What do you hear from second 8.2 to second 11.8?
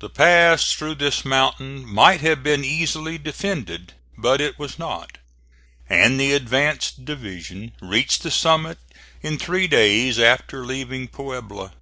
the summit in three days after leaving Puebla.